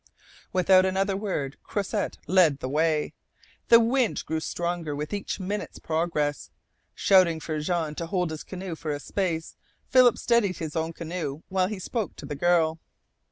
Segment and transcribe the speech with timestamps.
[0.51, 3.13] Without another word Croisset led the way.
[3.67, 6.49] The wind grew stronger with each minute's progress.
[6.95, 9.55] Shouting for Jean to hold his canoe for a space,
[9.89, 12.79] Philip steadied his own canoe while he spoke to the girl.